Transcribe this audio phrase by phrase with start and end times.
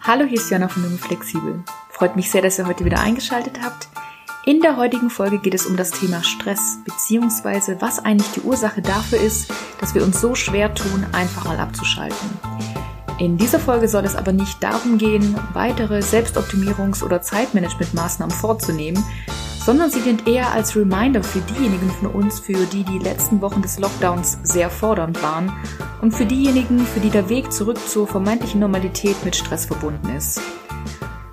[0.00, 1.62] Hallo, hier ist Jana von Junge Flexibel.
[1.90, 3.88] Freut mich sehr, dass ihr heute wieder eingeschaltet habt.
[4.46, 8.80] In der heutigen Folge geht es um das Thema Stress, beziehungsweise was eigentlich die Ursache
[8.80, 12.30] dafür ist, dass wir uns so schwer tun, einfach mal abzuschalten.
[13.18, 19.04] In dieser Folge soll es aber nicht darum gehen, weitere Selbstoptimierungs- oder Zeitmanagementmaßnahmen vorzunehmen,
[19.68, 23.60] sondern sie dient eher als Reminder für diejenigen von uns, für die die letzten Wochen
[23.60, 25.52] des Lockdowns sehr fordernd waren
[26.00, 30.40] und für diejenigen, für die der Weg zurück zur vermeintlichen Normalität mit Stress verbunden ist.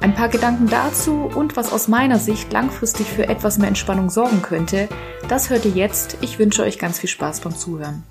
[0.01, 4.41] Ein paar Gedanken dazu und was aus meiner Sicht langfristig für etwas mehr Entspannung sorgen
[4.41, 4.89] könnte,
[5.29, 6.17] das hört ihr jetzt.
[6.19, 8.03] Ich wünsche euch ganz viel Spaß beim Zuhören.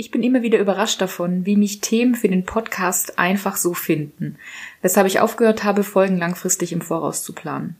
[0.00, 4.38] Ich bin immer wieder überrascht davon, wie mich Themen für den Podcast einfach so finden,
[4.80, 7.76] weshalb ich aufgehört habe, Folgen langfristig im Voraus zu planen.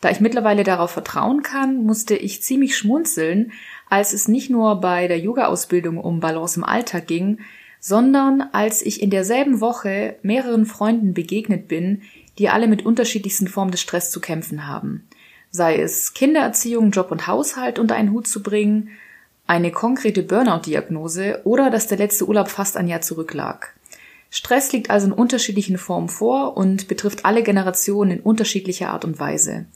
[0.00, 3.52] Da ich mittlerweile darauf vertrauen kann, musste ich ziemlich schmunzeln,
[3.88, 7.38] als es nicht nur bei der Yoga-Ausbildung um Balance im Alltag ging,
[7.78, 12.02] sondern als ich in derselben Woche mehreren Freunden begegnet bin,
[12.38, 15.06] die alle mit unterschiedlichsten Formen des Stress zu kämpfen haben.
[15.52, 18.88] Sei es Kindererziehung, Job und Haushalt unter einen Hut zu bringen,
[19.46, 23.74] eine konkrete Burnout-Diagnose oder dass der letzte Urlaub fast ein Jahr zurücklag.
[24.30, 29.20] Stress liegt also in unterschiedlichen Formen vor und betrifft alle Generationen in unterschiedlicher Art und
[29.20, 29.66] Weise.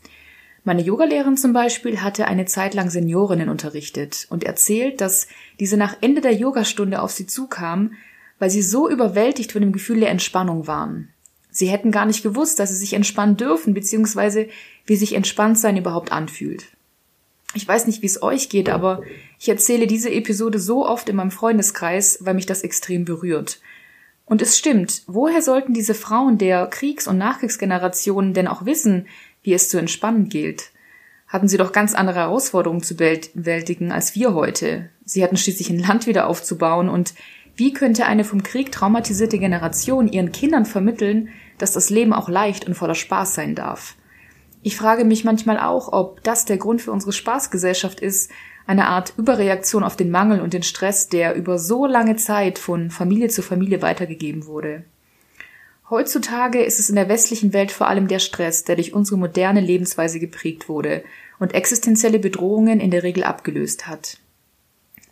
[0.64, 5.28] Meine Yogalehrerin zum Beispiel hatte eine Zeit lang Seniorinnen unterrichtet und erzählt, dass
[5.60, 7.94] diese nach Ende der Yogastunde auf sie zukamen,
[8.38, 11.10] weil sie so überwältigt von dem Gefühl der Entspannung waren.
[11.50, 14.48] Sie hätten gar nicht gewusst, dass sie sich entspannen dürfen, beziehungsweise
[14.86, 16.64] wie sich Entspanntsein überhaupt anfühlt.
[17.56, 19.00] Ich weiß nicht, wie es euch geht, aber
[19.38, 23.60] ich erzähle diese Episode so oft in meinem Freundeskreis, weil mich das extrem berührt.
[24.26, 29.06] Und es stimmt, woher sollten diese Frauen der Kriegs- und Nachkriegsgenerationen denn auch wissen,
[29.42, 30.70] wie es zu entspannen gilt?
[31.28, 34.90] Hatten sie doch ganz andere Herausforderungen zu bewältigen als wir heute.
[35.06, 37.14] Sie hatten schließlich ein Land wieder aufzubauen und
[37.56, 42.66] wie könnte eine vom Krieg traumatisierte Generation ihren Kindern vermitteln, dass das Leben auch leicht
[42.66, 43.96] und voller Spaß sein darf?
[44.66, 48.32] Ich frage mich manchmal auch, ob das der Grund für unsere Spaßgesellschaft ist,
[48.66, 52.90] eine Art Überreaktion auf den Mangel und den Stress, der über so lange Zeit von
[52.90, 54.82] Familie zu Familie weitergegeben wurde.
[55.88, 59.60] Heutzutage ist es in der westlichen Welt vor allem der Stress, der durch unsere moderne
[59.60, 61.04] Lebensweise geprägt wurde
[61.38, 64.18] und existenzielle Bedrohungen in der Regel abgelöst hat.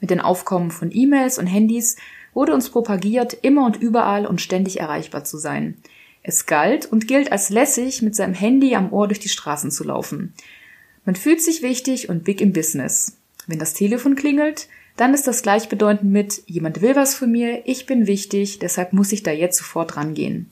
[0.00, 1.94] Mit den Aufkommen von E-Mails und Handys
[2.32, 5.76] wurde uns propagiert, immer und überall und ständig erreichbar zu sein–
[6.24, 9.84] es galt und gilt als lässig, mit seinem Handy am Ohr durch die Straßen zu
[9.84, 10.32] laufen.
[11.04, 13.18] Man fühlt sich wichtig und big im Business.
[13.46, 17.84] Wenn das Telefon klingelt, dann ist das gleichbedeutend mit jemand will was von mir, ich
[17.84, 20.50] bin wichtig, deshalb muss ich da jetzt sofort rangehen.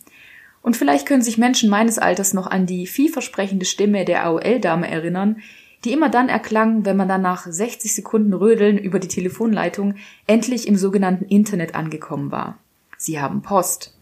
[0.61, 5.43] Und vielleicht können sich Menschen meines Alters noch an die vielversprechende Stimme der AOL-Dame erinnern,
[5.85, 9.95] die immer dann erklang, wenn man dann nach 60 Sekunden Rödeln über die Telefonleitung
[10.27, 12.59] endlich im sogenannten Internet angekommen war.
[12.99, 13.97] Sie haben Post.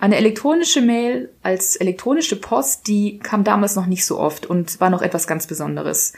[0.00, 4.88] Eine elektronische Mail als elektronische Post, die kam damals noch nicht so oft und war
[4.88, 6.14] noch etwas ganz Besonderes.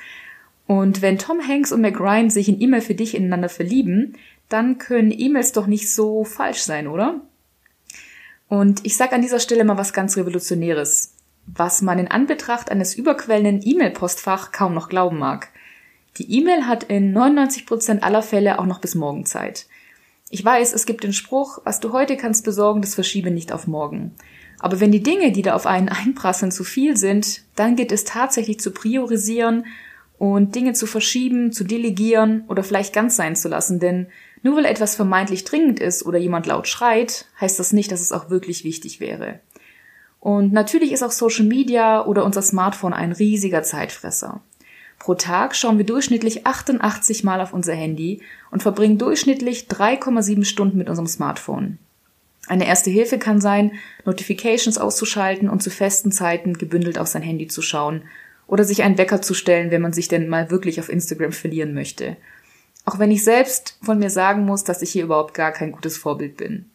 [0.69, 4.17] Und wenn Tom Hanks und Mac Ryan sich in E-Mail für dich ineinander verlieben,
[4.49, 7.23] dann können E-Mails doch nicht so falsch sein, oder?
[8.47, 11.17] Und ich sage an dieser Stelle mal was ganz Revolutionäres,
[11.47, 15.49] was man in Anbetracht eines überquellenden E-Mail-Postfach kaum noch glauben mag.
[16.19, 19.67] Die E-Mail hat in 99% aller Fälle auch noch bis morgen Zeit.
[20.35, 23.67] Ich weiß, es gibt den Spruch, was du heute kannst besorgen, das verschiebe nicht auf
[23.67, 24.13] morgen.
[24.61, 28.05] Aber wenn die Dinge, die da auf einen einprasseln, zu viel sind, dann geht es
[28.05, 29.67] tatsächlich zu priorisieren
[30.17, 33.79] und Dinge zu verschieben, zu delegieren oder vielleicht ganz sein zu lassen.
[33.79, 34.07] Denn
[34.43, 38.11] nur weil etwas vermeintlich dringend ist oder jemand laut schreit, heißt das nicht, dass es
[38.11, 39.41] auch wirklich wichtig wäre.
[40.19, 44.41] Und natürlich ist auch Social Media oder unser Smartphone ein riesiger Zeitfresser.
[45.03, 50.79] Pro Tag schauen wir durchschnittlich 88 Mal auf unser Handy und verbringen durchschnittlich 3,7 Stunden
[50.79, 51.79] mit unserem Smartphone.
[52.47, 53.73] Eine erste Hilfe kann sein,
[54.05, 58.05] Notifications auszuschalten und zu festen Zeiten gebündelt auf sein Handy zu schauen
[58.47, 61.75] oder sich einen Wecker zu stellen, wenn man sich denn mal wirklich auf Instagram verlieren
[61.75, 62.17] möchte.
[62.85, 65.97] Auch wenn ich selbst von mir sagen muss, dass ich hier überhaupt gar kein gutes
[65.97, 66.71] Vorbild bin.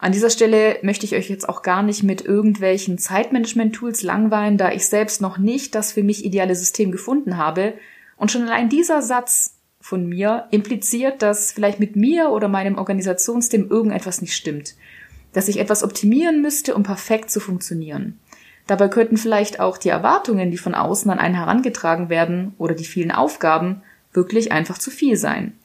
[0.00, 4.70] An dieser Stelle möchte ich euch jetzt auch gar nicht mit irgendwelchen Zeitmanagement-Tools langweilen, da
[4.70, 7.74] ich selbst noch nicht das für mich ideale System gefunden habe.
[8.16, 13.68] Und schon allein dieser Satz von mir impliziert, dass vielleicht mit mir oder meinem Organisationsteam
[13.70, 14.76] irgendetwas nicht stimmt.
[15.32, 18.20] Dass ich etwas optimieren müsste, um perfekt zu funktionieren.
[18.68, 22.84] Dabei könnten vielleicht auch die Erwartungen, die von außen an einen herangetragen werden, oder die
[22.84, 25.57] vielen Aufgaben wirklich einfach zu viel sein.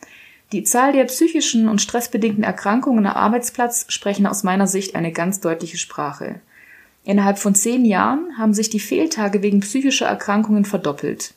[0.54, 5.40] Die Zahl der psychischen und stressbedingten Erkrankungen am Arbeitsplatz sprechen aus meiner Sicht eine ganz
[5.40, 6.42] deutliche Sprache.
[7.04, 11.34] Innerhalb von zehn Jahren haben sich die Fehltage wegen psychischer Erkrankungen verdoppelt.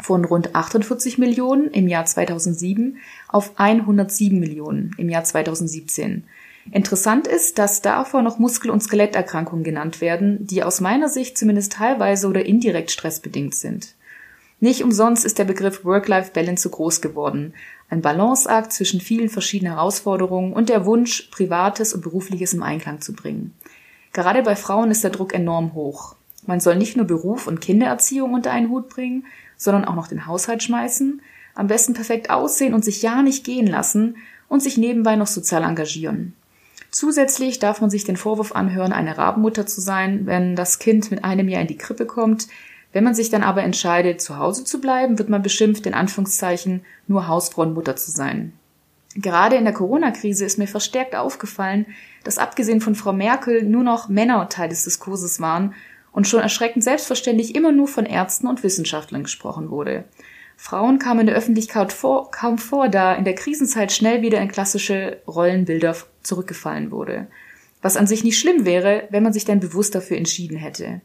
[0.00, 2.96] von rund 48 Millionen im Jahr 2007
[3.28, 6.24] auf 107 Millionen im Jahr 2017.
[6.72, 11.74] Interessant ist, dass davor noch Muskel- und Skeletterkrankungen genannt werden, die aus meiner Sicht zumindest
[11.74, 13.94] teilweise oder indirekt stressbedingt sind.
[14.62, 17.52] Nicht umsonst ist der Begriff Work-Life-Balance so groß geworden.
[17.92, 23.12] Ein Balanceakt zwischen vielen verschiedenen Herausforderungen und der Wunsch, Privates und Berufliches im Einklang zu
[23.12, 23.52] bringen.
[24.14, 26.16] Gerade bei Frauen ist der Druck enorm hoch.
[26.46, 29.26] Man soll nicht nur Beruf und Kindererziehung unter einen Hut bringen,
[29.58, 31.20] sondern auch noch den Haushalt schmeißen,
[31.54, 34.16] am besten perfekt aussehen und sich ja nicht gehen lassen
[34.48, 36.32] und sich nebenbei noch sozial engagieren.
[36.90, 41.24] Zusätzlich darf man sich den Vorwurf anhören, eine Rabenmutter zu sein, wenn das Kind mit
[41.24, 42.48] einem Jahr in die Krippe kommt.
[42.92, 46.84] Wenn man sich dann aber entscheidet, zu Hause zu bleiben, wird man beschimpft, in Anführungszeichen,
[47.06, 48.52] nur Hausfrau und Mutter zu sein.
[49.14, 51.86] Gerade in der Corona-Krise ist mir verstärkt aufgefallen,
[52.24, 55.74] dass abgesehen von Frau Merkel nur noch Männer Teil des Diskurses waren
[56.12, 60.04] und schon erschreckend selbstverständlich immer nur von Ärzten und Wissenschaftlern gesprochen wurde.
[60.56, 64.48] Frauen kamen in der Öffentlichkeit vor, kaum vor, da in der Krisenzeit schnell wieder in
[64.48, 67.26] klassische Rollenbilder zurückgefallen wurde.
[67.80, 71.00] Was an sich nicht schlimm wäre, wenn man sich dann bewusst dafür entschieden hätte.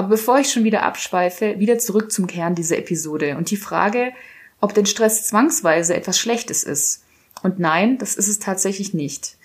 [0.00, 4.14] Aber bevor ich schon wieder abschweife, wieder zurück zum Kern dieser Episode und die Frage,
[4.58, 7.04] ob denn Stress zwangsweise etwas Schlechtes ist.
[7.42, 9.36] Und nein, das ist es tatsächlich nicht.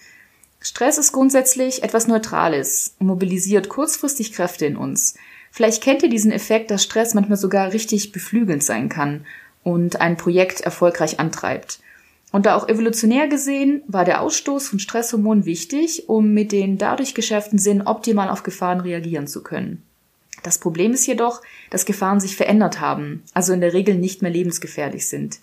[0.62, 5.16] Stress ist grundsätzlich etwas Neutrales und mobilisiert kurzfristig Kräfte in uns.
[5.52, 9.26] Vielleicht kennt ihr diesen Effekt, dass Stress manchmal sogar richtig beflügelnd sein kann
[9.62, 11.80] und ein Projekt erfolgreich antreibt.
[12.32, 17.14] Und da auch evolutionär gesehen war der Ausstoß von Stresshormonen wichtig, um mit den dadurch
[17.14, 19.85] geschärften Sinn optimal auf Gefahren reagieren zu können.
[20.44, 24.32] Das Problem ist jedoch, dass Gefahren sich verändert haben, also in der Regel nicht mehr
[24.32, 25.40] lebensgefährlich sind.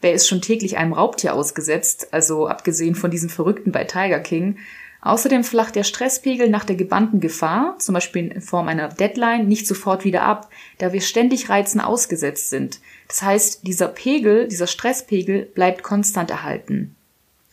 [0.00, 4.58] Wer ist schon täglich einem Raubtier ausgesetzt, also abgesehen von diesen Verrückten bei Tiger King,
[5.06, 9.68] Außerdem flacht der Stresspegel nach der gebannten Gefahr, zum Beispiel in Form einer Deadline, nicht
[9.68, 12.80] sofort wieder ab, da wir ständig Reizen ausgesetzt sind.
[13.06, 16.96] Das heißt, dieser Pegel, dieser Stresspegel bleibt konstant erhalten.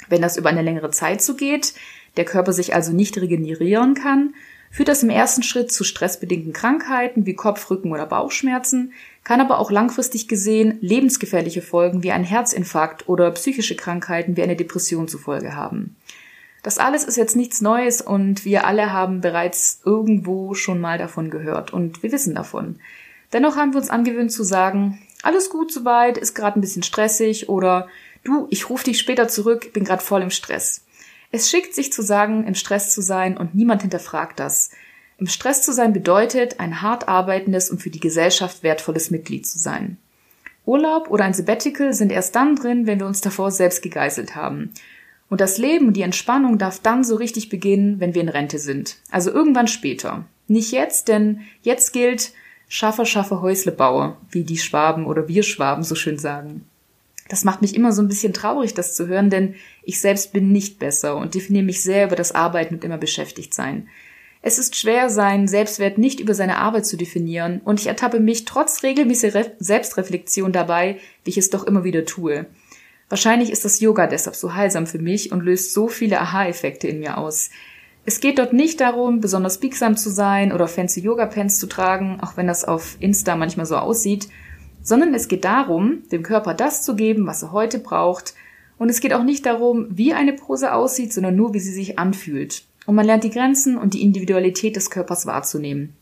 [0.10, 1.76] Wenn das über eine längere Zeit so geht,
[2.18, 4.34] der Körper sich also nicht regenerieren kann,
[4.74, 8.92] führt das im ersten Schritt zu stressbedingten Krankheiten wie Kopf-, Rücken- oder Bauchschmerzen,
[9.24, 14.56] kann aber auch langfristig gesehen lebensgefährliche Folgen wie ein Herzinfarkt oder psychische Krankheiten wie eine
[14.56, 15.96] Depression zur Folge haben.
[16.64, 21.30] Das alles ist jetzt nichts Neues und wir alle haben bereits irgendwo schon mal davon
[21.30, 22.80] gehört und wir wissen davon.
[23.32, 27.48] Dennoch haben wir uns angewöhnt zu sagen, alles gut soweit, ist gerade ein bisschen stressig
[27.48, 27.88] oder
[28.24, 30.84] du, ich rufe dich später zurück, bin gerade voll im Stress.
[31.36, 34.70] Es schickt sich zu sagen, im Stress zu sein und niemand hinterfragt das.
[35.18, 39.58] Im Stress zu sein bedeutet, ein hart arbeitendes und für die Gesellschaft wertvolles Mitglied zu
[39.58, 39.98] sein.
[40.64, 44.76] Urlaub oder ein Sabbatical sind erst dann drin, wenn wir uns davor selbst gegeißelt haben.
[45.28, 48.60] Und das Leben und die Entspannung darf dann so richtig beginnen, wenn wir in Rente
[48.60, 48.98] sind.
[49.10, 50.26] Also irgendwann später.
[50.48, 52.32] Nicht jetzt, denn jetzt gilt
[52.68, 56.68] Schaffer, Schaffer, Häusle baue, wie die Schwaben oder wir Schwaben so schön sagen.
[57.28, 60.52] Das macht mich immer so ein bisschen traurig, das zu hören, denn ich selbst bin
[60.52, 63.88] nicht besser und definiere mich sehr über das Arbeiten und immer beschäftigt sein.
[64.42, 68.46] Es ist schwer, seinen Selbstwert nicht über seine Arbeit zu definieren und ich ertappe mich
[68.46, 72.46] trotz regelmäßiger Selbstreflexion dabei, wie ich es doch immer wieder tue.
[73.08, 77.00] Wahrscheinlich ist das Yoga deshalb so heilsam für mich und löst so viele Aha-Effekte in
[77.00, 77.52] mir aus.
[78.06, 82.36] Es geht dort nicht darum, besonders biegsam zu sein oder fancy Yoga-Pants zu tragen, auch
[82.36, 84.28] wenn das auf Insta manchmal so aussieht,
[84.82, 88.34] sondern es geht darum, dem Körper das zu geben, was er heute braucht.
[88.84, 92.00] Und es geht auch nicht darum, wie eine Pose aussieht, sondern nur, wie sie sich
[92.00, 92.66] anfühlt.
[92.86, 95.96] Und man lernt die Grenzen und die Individualität des Körpers wahrzunehmen.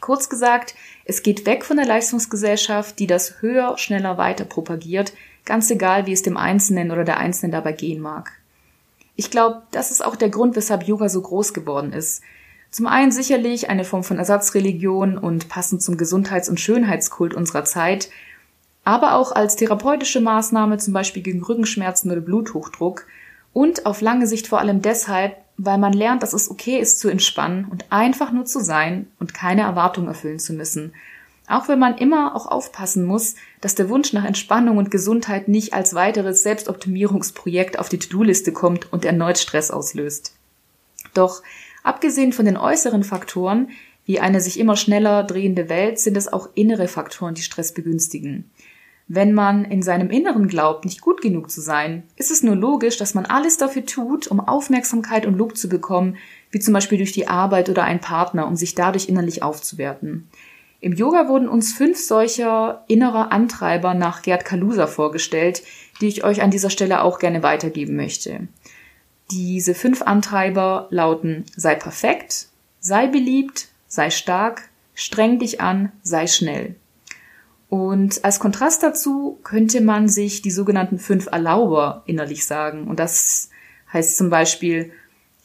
[0.00, 5.12] Kurz gesagt, es geht weg von der Leistungsgesellschaft, die das höher, schneller, weiter propagiert,
[5.44, 8.30] ganz egal, wie es dem Einzelnen oder der Einzelnen dabei gehen mag.
[9.16, 12.22] Ich glaube, das ist auch der Grund, weshalb Yoga so groß geworden ist.
[12.70, 18.08] Zum einen sicherlich eine Form von Ersatzreligion und passend zum Gesundheits- und Schönheitskult unserer Zeit,
[18.84, 23.06] aber auch als therapeutische Maßnahme zum Beispiel gegen Rückenschmerzen oder Bluthochdruck
[23.52, 27.08] und auf lange Sicht vor allem deshalb, weil man lernt, dass es okay ist zu
[27.08, 30.94] entspannen und einfach nur zu sein und keine Erwartungen erfüllen zu müssen–
[31.50, 35.74] auch wenn man immer auch aufpassen muss, dass der Wunsch nach Entspannung und Gesundheit nicht
[35.74, 40.36] als weiteres Selbstoptimierungsprojekt auf die To-Do-Liste kommt und erneut Stress auslöst.
[41.12, 41.42] Doch
[41.82, 43.70] abgesehen von den äußeren Faktoren,
[44.04, 48.48] wie eine sich immer schneller drehende Welt, sind es auch innere Faktoren, die Stress begünstigen.
[49.12, 52.96] Wenn man in seinem Inneren glaubt, nicht gut genug zu sein, ist es nur logisch,
[52.96, 56.16] dass man alles dafür tut, um Aufmerksamkeit und Lob zu bekommen,
[56.52, 60.28] wie zum Beispiel durch die Arbeit oder einen Partner, um sich dadurch innerlich aufzuwerten.
[60.78, 65.64] Im Yoga wurden uns fünf solcher innerer Antreiber nach Gerd Kalusa vorgestellt,
[66.00, 68.46] die ich euch an dieser Stelle auch gerne weitergeben möchte.
[69.32, 72.46] Diese fünf Antreiber lauten sei perfekt,
[72.78, 76.76] sei beliebt, sei stark, streng dich an, sei schnell.
[77.70, 82.88] Und als Kontrast dazu könnte man sich die sogenannten fünf Erlauber innerlich sagen.
[82.88, 83.48] Und das
[83.92, 84.90] heißt zum Beispiel,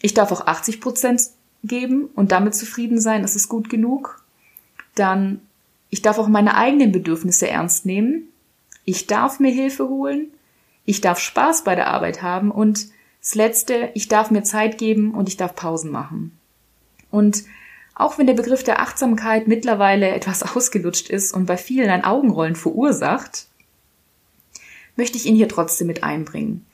[0.02, 1.22] ich darf auch 80 Prozent
[1.64, 4.24] geben und damit zufrieden sein, das ist gut genug.
[4.96, 5.40] Dann,
[5.92, 8.24] ich darf auch meine eigenen Bedürfnisse ernst nehmen.
[8.86, 10.30] Ich darf mir Hilfe holen.
[10.84, 12.50] Ich darf Spaß bei der Arbeit haben.
[12.50, 12.88] Und
[13.22, 16.36] das Letzte, ich darf mir Zeit geben und ich darf Pausen machen.
[17.12, 17.44] Und
[17.96, 22.56] auch wenn der Begriff der Achtsamkeit mittlerweile etwas ausgelutscht ist und bei vielen ein Augenrollen
[22.56, 23.48] verursacht,
[24.98, 26.66] möchte ich ihn hier trotzdem mit einbringen.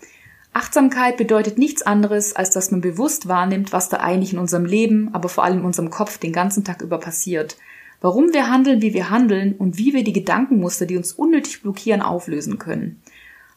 [0.53, 5.09] Achtsamkeit bedeutet nichts anderes, als dass man bewusst wahrnimmt, was da eigentlich in unserem Leben,
[5.13, 7.57] aber vor allem in unserem Kopf den ganzen Tag über passiert.
[8.01, 12.01] Warum wir handeln, wie wir handeln und wie wir die Gedankenmuster, die uns unnötig blockieren,
[12.01, 13.01] auflösen können.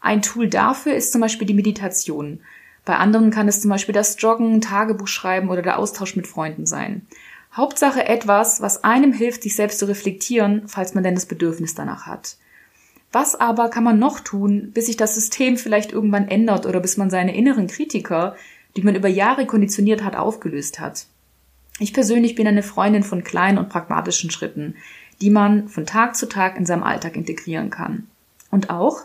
[0.00, 2.40] Ein Tool dafür ist zum Beispiel die Meditation.
[2.84, 6.66] Bei anderen kann es zum Beispiel das Joggen, Tagebuch schreiben oder der Austausch mit Freunden
[6.66, 7.06] sein.
[7.56, 12.06] Hauptsache etwas, was einem hilft, sich selbst zu reflektieren, falls man denn das Bedürfnis danach
[12.06, 12.36] hat.
[13.12, 16.96] Was aber kann man noch tun, bis sich das System vielleicht irgendwann ändert oder bis
[16.96, 18.34] man seine inneren Kritiker,
[18.76, 21.06] die man über Jahre konditioniert hat, aufgelöst hat?
[21.78, 24.74] Ich persönlich bin eine Freundin von kleinen und pragmatischen Schritten,
[25.20, 28.08] die man von Tag zu Tag in seinem Alltag integrieren kann.
[28.50, 29.02] Und auch,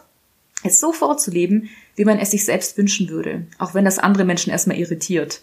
[0.63, 4.51] es so vorzuleben, wie man es sich selbst wünschen würde, auch wenn das andere Menschen
[4.51, 5.41] erstmal irritiert.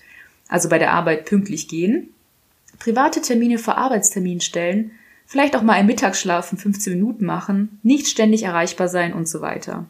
[0.48, 2.10] Also bei der Arbeit pünktlich gehen,
[2.78, 4.92] private Termine vor Arbeitstermin stellen,
[5.26, 9.40] vielleicht auch mal einen Mittagsschlaf von 15 Minuten machen, nicht ständig erreichbar sein und so
[9.40, 9.86] weiter.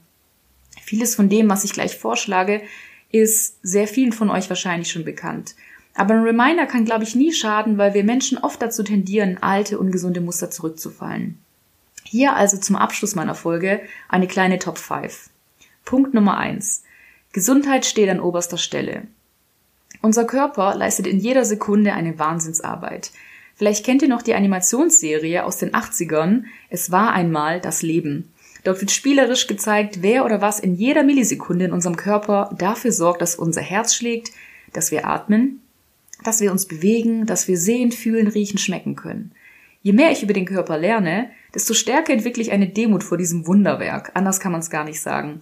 [0.82, 2.62] Vieles von dem, was ich gleich vorschlage,
[3.10, 5.54] ist sehr vielen von euch wahrscheinlich schon bekannt.
[5.94, 9.78] Aber ein Reminder kann, glaube ich, nie schaden, weil wir Menschen oft dazu tendieren, alte,
[9.78, 11.38] ungesunde Muster zurückzufallen.
[12.04, 15.30] Hier also zum Abschluss meiner Folge eine kleine Top 5.
[15.84, 16.84] Punkt Nummer 1.
[17.32, 19.02] Gesundheit steht an oberster Stelle.
[20.02, 23.12] Unser Körper leistet in jeder Sekunde eine Wahnsinnsarbeit.
[23.54, 28.30] Vielleicht kennt ihr noch die Animationsserie aus den 80ern Es war einmal das Leben.
[28.64, 33.22] Dort wird spielerisch gezeigt, wer oder was in jeder Millisekunde in unserem Körper dafür sorgt,
[33.22, 34.32] dass unser Herz schlägt,
[34.72, 35.60] dass wir atmen,
[36.24, 39.32] dass wir uns bewegen, dass wir sehen, fühlen, riechen, schmecken können.
[39.82, 43.46] Je mehr ich über den Körper lerne, desto stärker entwickle ich eine Demut vor diesem
[43.46, 44.10] Wunderwerk.
[44.14, 45.40] Anders kann man es gar nicht sagen.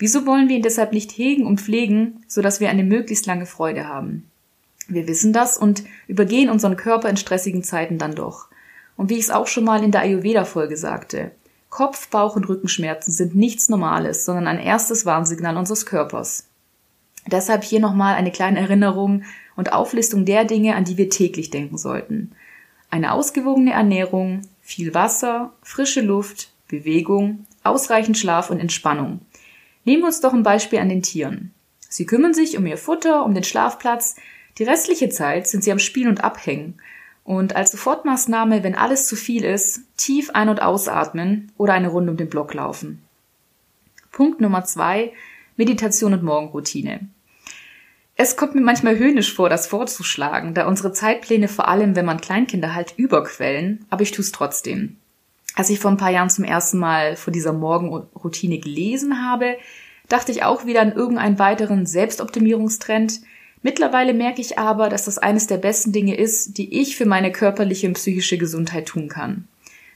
[0.00, 3.86] Wieso wollen wir ihn deshalb nicht hegen und pflegen, sodass wir eine möglichst lange Freude
[3.86, 4.30] haben?
[4.88, 8.48] Wir wissen das und übergehen unseren Körper in stressigen Zeiten dann doch.
[8.96, 11.32] Und wie ich es auch schon mal in der Ayurveda-Folge sagte,
[11.68, 16.48] Kopf-, Bauch- und Rückenschmerzen sind nichts Normales, sondern ein erstes Warnsignal unseres Körpers.
[17.26, 21.76] Deshalb hier nochmal eine kleine Erinnerung und Auflistung der Dinge, an die wir täglich denken
[21.76, 22.32] sollten.
[22.90, 29.20] Eine ausgewogene Ernährung, viel Wasser, frische Luft, Bewegung, ausreichend Schlaf und Entspannung.
[29.84, 31.52] Nehmen wir uns doch ein Beispiel an den Tieren.
[31.88, 34.16] Sie kümmern sich um ihr Futter, um den Schlafplatz.
[34.58, 36.80] Die restliche Zeit sind sie am Spielen und Abhängen.
[37.24, 42.10] Und als Sofortmaßnahme, wenn alles zu viel ist, tief ein- und ausatmen oder eine Runde
[42.10, 43.02] um den Block laufen.
[44.12, 45.12] Punkt Nummer zwei,
[45.56, 47.08] Meditation und Morgenroutine.
[48.16, 52.20] Es kommt mir manchmal höhnisch vor, das vorzuschlagen, da unsere Zeitpläne vor allem, wenn man
[52.20, 54.96] Kleinkinder halt überquellen, aber ich tue es trotzdem.
[55.54, 59.56] Als ich vor ein paar Jahren zum ersten Mal von dieser Morgenroutine gelesen habe,
[60.08, 63.20] dachte ich auch wieder an irgendeinen weiteren Selbstoptimierungstrend.
[63.62, 67.30] Mittlerweile merke ich aber, dass das eines der besten Dinge ist, die ich für meine
[67.32, 69.48] körperliche und psychische Gesundheit tun kann.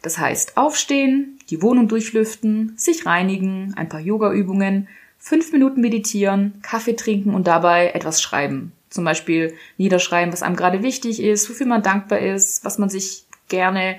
[0.02, 6.94] Das heißt, aufstehen, die Wohnung durchlüften, sich reinigen, ein paar Yoga-Übungen, fünf Minuten meditieren, Kaffee
[6.94, 8.72] trinken und dabei etwas schreiben.
[8.90, 13.24] Zum Beispiel niederschreiben, was einem gerade wichtig ist, wofür man dankbar ist, was man sich
[13.48, 13.96] gerne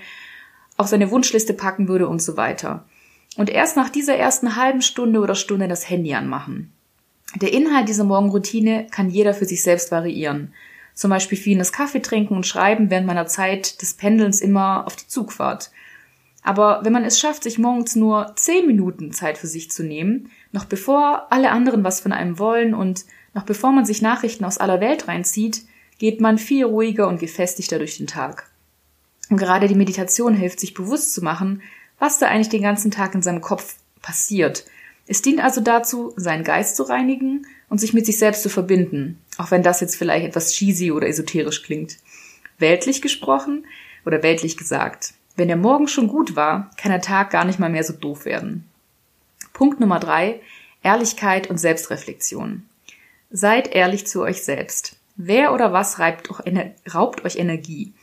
[0.78, 2.86] auf seine Wunschliste packen würde und so weiter.
[3.38, 6.72] Und erst nach dieser ersten halben Stunde oder Stunde das Handy anmachen.
[7.36, 10.54] Der Inhalt dieser Morgenroutine kann jeder für sich selbst variieren.
[10.94, 15.08] Zum Beispiel vieles Kaffee trinken und schreiben während meiner Zeit des Pendelns immer auf die
[15.08, 15.72] Zugfahrt.
[16.42, 20.30] Aber wenn man es schafft, sich morgens nur zehn Minuten Zeit für sich zu nehmen,
[20.52, 24.60] noch bevor alle anderen was von einem wollen und noch bevor man sich Nachrichten aus
[24.60, 25.64] aller Welt reinzieht,
[25.98, 28.50] geht man viel ruhiger und gefestigter durch den Tag.
[29.30, 31.62] Und gerade die Meditation hilft, sich bewusst zu machen,
[32.00, 34.66] was da eigentlich den ganzen Tag in seinem Kopf passiert.
[35.08, 39.20] Es dient also dazu, seinen Geist zu reinigen und sich mit sich selbst zu verbinden,
[39.38, 41.98] auch wenn das jetzt vielleicht etwas cheesy oder esoterisch klingt.
[42.58, 43.66] Weltlich gesprochen
[44.06, 45.14] oder weltlich gesagt.
[45.36, 48.26] Wenn der Morgen schon gut war, kann der Tag gar nicht mal mehr so doof
[48.26, 48.66] werden.
[49.54, 50.42] Punkt Nummer drei.
[50.82, 52.64] Ehrlichkeit und Selbstreflexion.
[53.32, 54.98] Seid ehrlich zu euch selbst.
[55.16, 57.94] Wer oder was raubt euch Energie?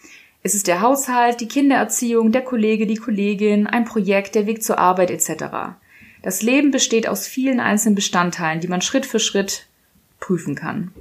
[0.44, 4.78] Es ist der Haushalt, die Kindererziehung, der Kollege, die Kollegin, ein Projekt, der Weg zur
[4.78, 5.76] Arbeit etc.
[6.22, 9.66] Das Leben besteht aus vielen einzelnen Bestandteilen, die man Schritt für Schritt
[10.18, 10.92] prüfen kann.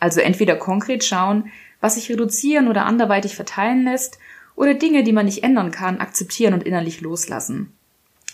[0.00, 1.50] Also entweder konkret schauen,
[1.80, 4.18] was sich reduzieren oder anderweitig verteilen lässt,
[4.54, 7.74] oder Dinge, die man nicht ändern kann, akzeptieren und innerlich loslassen.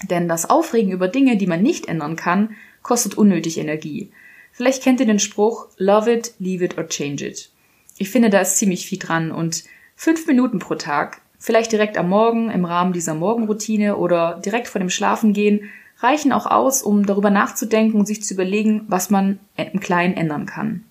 [0.09, 4.13] Denn das Aufregen über Dinge, die man nicht ändern kann, kostet unnötig Energie.
[4.53, 7.51] Vielleicht kennt ihr den Spruch Love it, leave it or change it.
[7.99, 9.65] Ich finde, da ist ziemlich viel dran und
[10.03, 14.81] fünf Minuten pro Tag, vielleicht direkt am Morgen im Rahmen dieser Morgenroutine oder direkt vor
[14.81, 19.79] dem Schlafengehen, reichen auch aus, um darüber nachzudenken und sich zu überlegen, was man im
[19.79, 20.83] Kleinen ändern kann.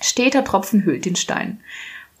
[0.00, 1.58] Steter Tropfen hüllt den Stein.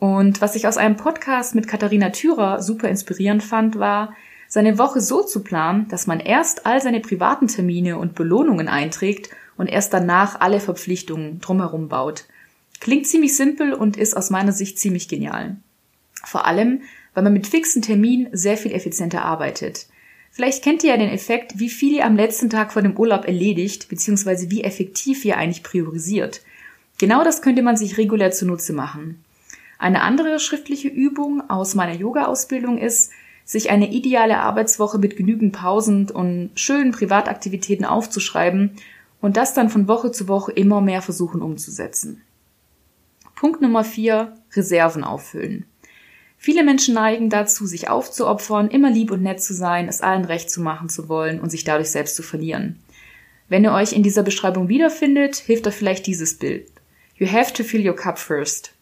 [0.00, 4.12] Und was ich aus einem Podcast mit Katharina Thürer super inspirierend fand, war,
[4.48, 9.30] seine Woche so zu planen, dass man erst all seine privaten Termine und Belohnungen einträgt
[9.56, 12.24] und erst danach alle Verpflichtungen drumherum baut.
[12.80, 15.58] Klingt ziemlich simpel und ist aus meiner Sicht ziemlich genial.
[16.26, 16.82] Vor allem,
[17.14, 19.86] weil man mit fixen Terminen sehr viel effizienter arbeitet.
[20.30, 23.24] Vielleicht kennt ihr ja den Effekt, wie viel ihr am letzten Tag vor dem Urlaub
[23.26, 26.42] erledigt, beziehungsweise wie effektiv ihr eigentlich priorisiert.
[26.98, 29.24] Genau das könnte man sich regulär zunutze machen.
[29.78, 33.12] Eine andere schriftliche Übung aus meiner Yoga-Ausbildung ist,
[33.44, 38.72] sich eine ideale Arbeitswoche mit genügend Pausen und schönen Privataktivitäten aufzuschreiben
[39.20, 42.22] und das dann von Woche zu Woche immer mehr versuchen umzusetzen.
[43.36, 45.66] Punkt Nummer vier: Reserven auffüllen.
[46.38, 50.50] Viele Menschen neigen dazu, sich aufzuopfern, immer lieb und nett zu sein, es allen recht
[50.50, 52.80] zu machen zu wollen und sich dadurch selbst zu verlieren.
[53.48, 56.68] Wenn ihr euch in dieser Beschreibung wiederfindet, hilft euch vielleicht dieses Bild.
[57.16, 58.72] You have to fill your cup first.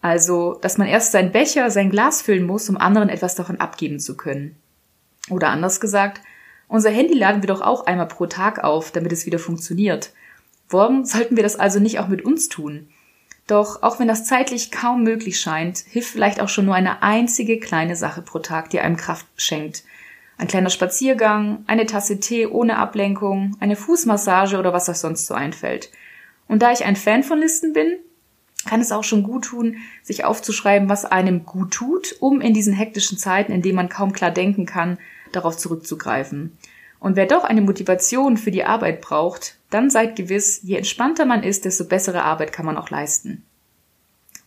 [0.00, 4.00] Also, dass man erst sein Becher, sein Glas füllen muss, um anderen etwas davon abgeben
[4.00, 4.56] zu können.
[5.30, 6.20] Oder anders gesagt,
[6.66, 10.12] unser Handy laden wir doch auch einmal pro Tag auf, damit es wieder funktioniert.
[10.68, 12.88] Warum sollten wir das also nicht auch mit uns tun?
[13.52, 17.60] Doch auch wenn das zeitlich kaum möglich scheint, hilft vielleicht auch schon nur eine einzige
[17.60, 19.84] kleine Sache pro Tag, die einem Kraft schenkt.
[20.38, 25.34] Ein kleiner Spaziergang, eine Tasse Tee ohne Ablenkung, eine Fußmassage oder was euch sonst so
[25.34, 25.90] einfällt.
[26.48, 27.98] Und da ich ein Fan von Listen bin,
[28.64, 32.72] kann es auch schon gut tun, sich aufzuschreiben, was einem gut tut, um in diesen
[32.72, 34.96] hektischen Zeiten, in denen man kaum klar denken kann,
[35.30, 36.56] darauf zurückzugreifen.
[37.02, 41.42] Und wer doch eine Motivation für die Arbeit braucht, dann seid gewiss, je entspannter man
[41.42, 43.42] ist, desto bessere Arbeit kann man auch leisten.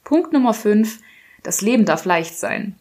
[0.06, 1.00] Punkt Nummer 5.
[1.44, 2.76] Das Leben darf leicht sein.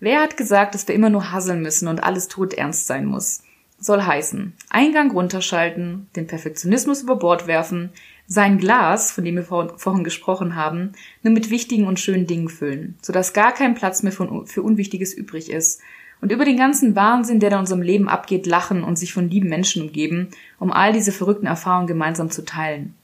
[0.00, 3.42] Wer hat gesagt, dass wir immer nur hasseln müssen und alles tot ernst sein muss?
[3.78, 7.90] Soll heißen, Eingang runterschalten, den Perfektionismus über Bord werfen,
[8.26, 12.48] sein Glas, von dem wir vor, vorhin gesprochen haben, nur mit wichtigen und schönen Dingen
[12.48, 15.82] füllen, sodass gar kein Platz mehr für Unwichtiges übrig ist.
[16.22, 19.48] Und über den ganzen Wahnsinn, der in unserem Leben abgeht, lachen und sich von lieben
[19.48, 20.28] Menschen umgeben,
[20.60, 22.94] um all diese verrückten Erfahrungen gemeinsam zu teilen.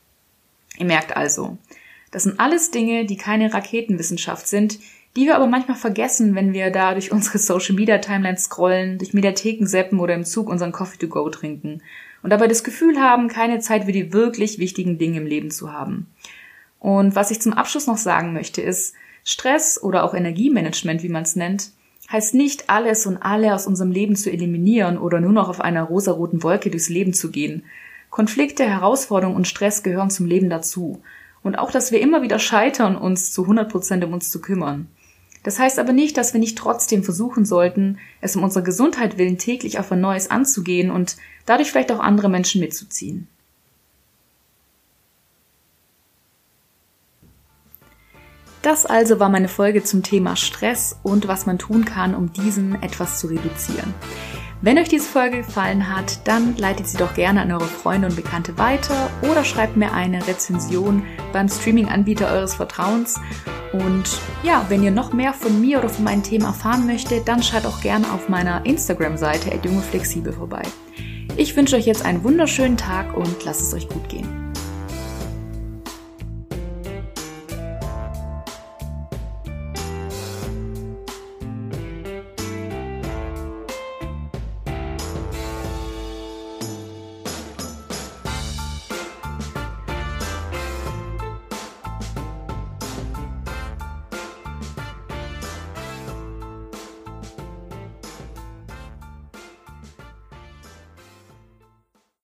[0.79, 1.59] Ihr merkt also,
[2.13, 4.79] das sind alles Dinge, die keine Raketenwissenschaft sind,
[5.17, 9.13] die wir aber manchmal vergessen, wenn wir da durch unsere Social Media Timeline scrollen, durch
[9.13, 11.83] Mediatheken seppen oder im Zug unseren Coffee to go trinken
[12.23, 15.73] und dabei das Gefühl haben, keine Zeit für die wirklich wichtigen Dinge im Leben zu
[15.73, 16.07] haben.
[16.79, 21.25] Und was ich zum Abschluss noch sagen möchte, ist, Stress oder auch Energiemanagement, wie man
[21.25, 21.73] es nennt,
[22.11, 25.83] heißt nicht alles und alle aus unserem Leben zu eliminieren oder nur noch auf einer
[25.83, 27.65] rosaroten Wolke durchs Leben zu gehen.
[28.11, 31.03] Konflikte, Herausforderungen und Stress gehören zum Leben dazu.
[31.43, 34.89] Und auch, dass wir immer wieder scheitern, uns zu 100 Prozent um uns zu kümmern.
[35.45, 39.39] Das heißt aber nicht, dass wir nicht trotzdem versuchen sollten, es um unserer Gesundheit willen
[39.39, 41.17] täglich auf ein Neues anzugehen und
[41.47, 43.29] dadurch vielleicht auch andere Menschen mitzuziehen.
[48.63, 52.83] Das also war meine Folge zum Thema Stress und was man tun kann, um diesen
[52.83, 53.95] etwas zu reduzieren.
[54.61, 58.17] Wenn euch diese Folge gefallen hat, dann leitet sie doch gerne an eure Freunde und
[58.17, 63.21] Bekannte weiter oder schreibt mir eine Rezension beim Streaming-Anbieter eures Vertrauens.
[63.73, 67.41] Und ja, wenn ihr noch mehr von mir oder von meinen Themen erfahren möchtet, dann
[67.45, 70.63] schaut auch gerne auf meiner Instagram-Seite @jungeflexibel vorbei.
[71.37, 74.48] Ich wünsche euch jetzt einen wunderschönen Tag und lasst es euch gut gehen.